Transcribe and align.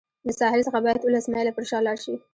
له 0.25 0.31
ساحل 0.39 0.61
څخه 0.67 0.79
باید 0.83 0.99
اوولس 1.01 1.25
مایله 1.31 1.55
پر 1.57 1.63
شا 1.69 1.77
لاړ 1.85 1.97
شي. 2.03 2.13